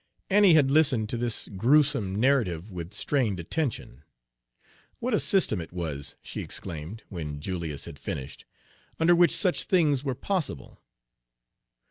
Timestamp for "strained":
2.95-3.39